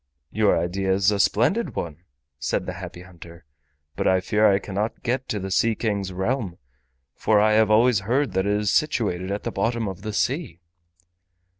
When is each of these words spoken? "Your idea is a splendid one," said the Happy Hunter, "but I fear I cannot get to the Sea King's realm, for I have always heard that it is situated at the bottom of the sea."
"Your 0.31 0.57
idea 0.57 0.91
is 0.93 1.11
a 1.11 1.19
splendid 1.19 1.75
one," 1.75 1.97
said 2.39 2.65
the 2.65 2.73
Happy 2.73 3.03
Hunter, 3.03 3.45
"but 3.95 4.07
I 4.07 4.19
fear 4.19 4.47
I 4.51 4.57
cannot 4.57 5.03
get 5.03 5.29
to 5.29 5.39
the 5.39 5.51
Sea 5.51 5.75
King's 5.75 6.11
realm, 6.11 6.57
for 7.13 7.39
I 7.39 7.51
have 7.51 7.69
always 7.69 7.99
heard 7.99 8.31
that 8.31 8.47
it 8.47 8.59
is 8.61 8.73
situated 8.73 9.29
at 9.29 9.43
the 9.43 9.51
bottom 9.51 9.87
of 9.87 10.01
the 10.01 10.11
sea." 10.11 10.59